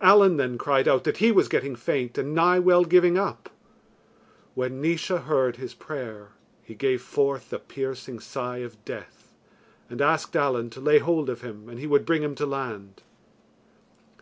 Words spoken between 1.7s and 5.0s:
faint and nigh well giving up. When